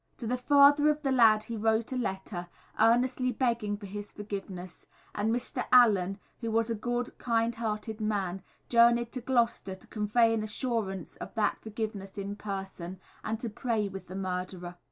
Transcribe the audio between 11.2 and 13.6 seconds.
that forgiveness in person, and to